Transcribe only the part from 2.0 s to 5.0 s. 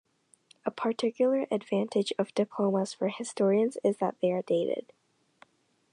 of diplomas for historians is that they are dated.